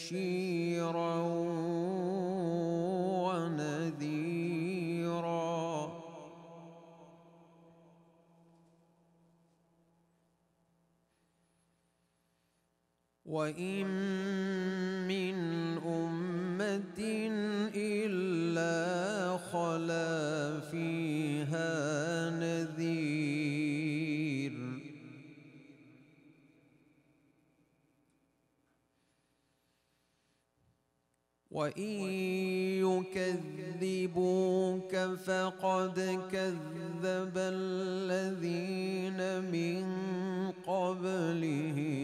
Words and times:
بشيرا 0.00 1.16
ونذيرا 4.40 5.30
وإن 13.26 14.09
وإن 31.60 31.92
يكذبوك 33.80 34.92
فقد 34.96 35.98
كذب 36.32 37.34
الذين 37.36 39.20
من 39.52 39.84
قبلهم 40.66 41.99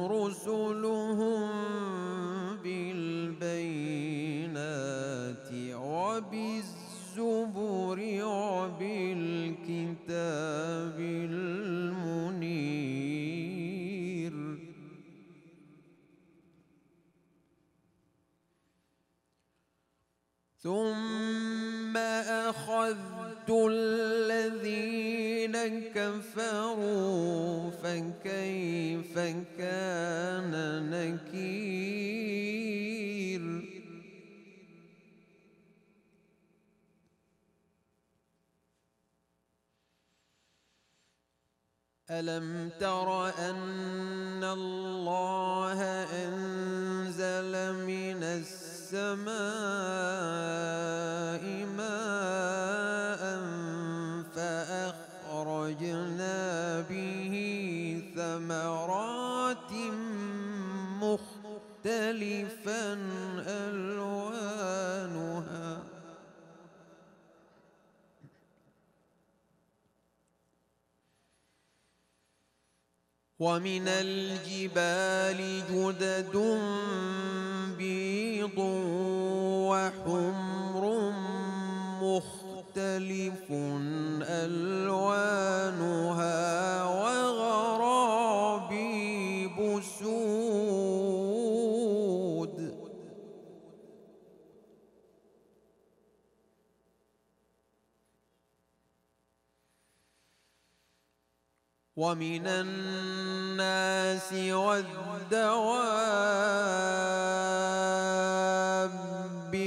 رسلهم 0.00 1.50
بالبينات 2.62 4.06
وبالزبر 5.74 6.88
وبالكتاب 8.24 9.66
المنير. 11.00 12.46
ثم 20.62 21.96
أخذت 21.96 23.25
الذين 23.50 25.06
كفروا 25.94 27.70
فكيف 27.70 29.18
كان 29.58 30.52
نكير 30.90 32.16
ألم 42.10 42.70
تر 42.80 43.28
أن 43.28 44.44
الله 44.44 45.82
أنزل 46.24 47.52
من 47.86 48.22
السماء 48.22 49.36
مختلفا 62.16 62.98
ألوانها. 63.46 64.66
ومن 73.38 73.88
الجبال 73.88 75.40
جدد 75.70 76.36
بيض 77.78 78.58
وحمر 79.68 80.84
مختلف 82.00 83.48
ألوانها. 84.22 85.56
ومن 101.96 102.46
الناس 102.46 104.32
والدواب 104.32 104.96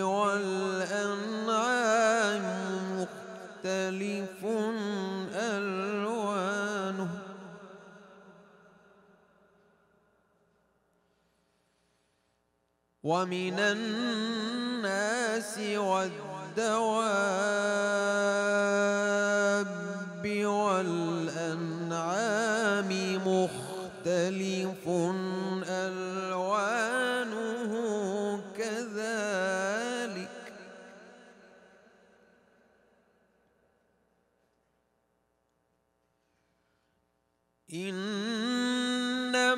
والأنعام 0.00 1.44
مختلف 2.96 4.44
ألوانه. 5.34 7.08
ومن 13.04 13.58
الناس 13.58 15.58
والدواب 15.58 16.14
والأنعام 20.44 21.73
مختلف 24.04 24.84
ألوانه 25.68 27.32
كذلك. 28.56 30.28
إنما 37.74 39.54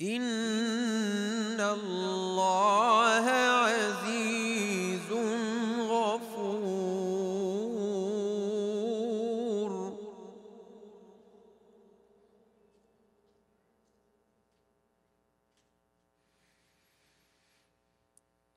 إن 0.00 1.60
الله 1.60 3.26
عزيز 3.66 5.10
غفور. 5.90 6.98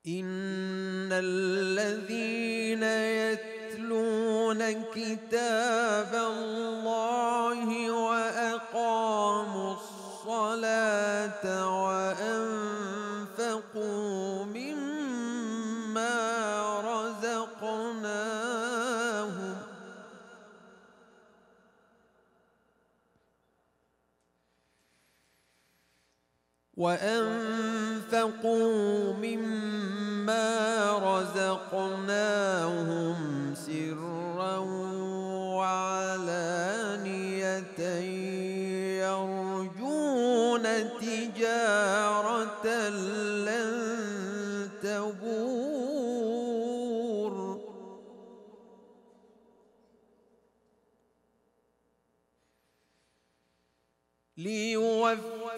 إن 0.07 1.09
الذين 1.11 2.83
يتلون 2.83 4.71
كتاب 4.93 6.15
الله 6.15 7.70
وأنفقوا 26.81 28.73
مما 29.13 30.49
رزقناهم 31.61 33.15
سرا 33.55 34.57
وعلانية 35.61 36.41
يرجون 39.05 40.63
تجارة 41.01 42.65
لن 43.45 43.71
تبور. 44.83 45.81
ليوفيهم 54.37 55.51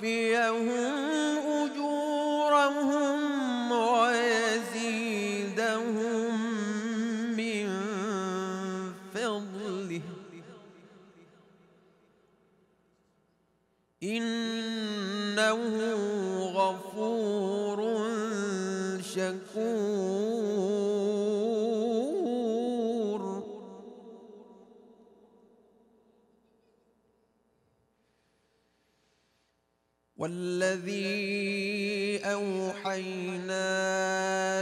والذي 30.23 32.19
أوحينا 32.23 33.67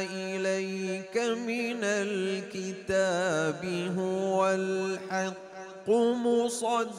إليك 0.01 1.17
من 1.17 1.83
الكتاب 1.83 3.61
هو 3.97 4.49
الحق 4.49 5.89
مصدقا 6.25 6.91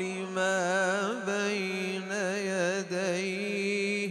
لما 0.00 0.56
بين 1.26 2.12
يديه. 2.48 4.10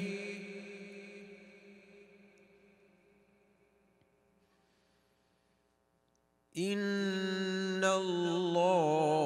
إن 6.58 7.84
الله 7.84 9.25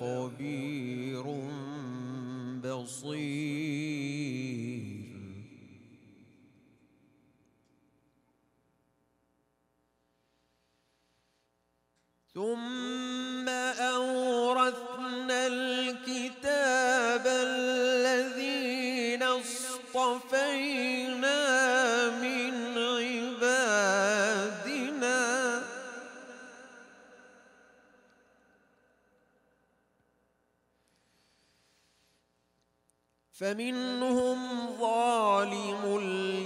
لخبير 0.00 1.24
بصير. 2.64 3.34
ثم 12.34 13.48
أورثنا 13.78 15.46
الكتاب 15.46 17.26
الذين 17.26 19.22
اصطفينا 19.22 20.64
فمنهم 33.40 34.38
ظالم 34.80 35.82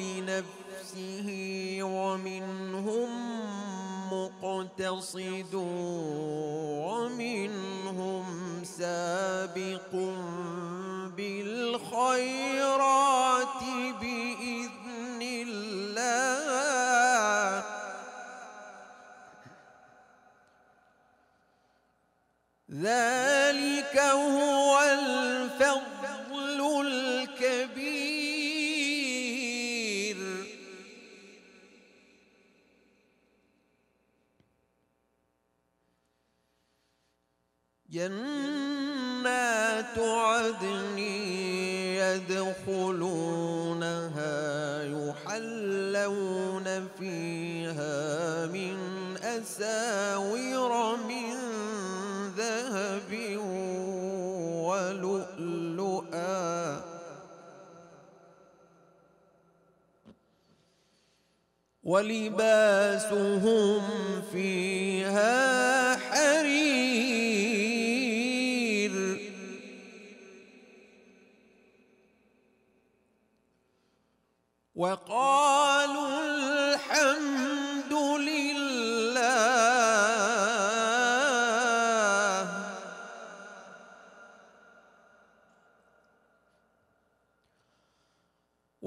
لنفسه 0.00 1.28
ومنهم 1.82 3.10
مقتصد 4.12 5.54
ومنهم 6.88 8.24
سابق 8.64 9.92
بالخيرات 11.16 12.42
بإذن 14.00 15.22
الله. 15.22 15.98
ذلك 22.70 23.96
هو 23.98 24.80
الفضل 24.80 25.97
يدخلونها 43.38 44.82
يحلون 44.82 46.66
فيها 46.98 48.46
من 48.46 48.76
أساور 49.22 50.96
من 50.96 51.34
ذهب 52.36 53.38
ولؤلؤا. 54.68 56.18
ولباسهم 61.84 63.57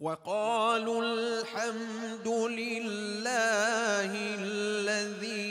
وقالوا 0.00 1.02
الحمد 1.04 2.28
لله 2.28 4.10
الذي 4.40 5.50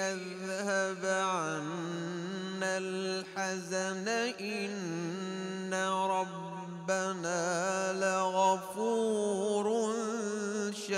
أذهب 0.00 1.04
عنا 1.04 2.78
الحزن. 2.78 4.08
إن 4.40 5.74
ربنا 6.10 7.42
لغفور 7.92 9.43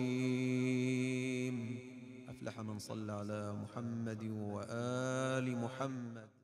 أفلح 2.29 2.61
من 2.61 2.79
صلى 2.79 3.13
على 3.13 3.53
محمد 3.53 4.23
وآل 4.25 5.59
محمد. 5.59 6.40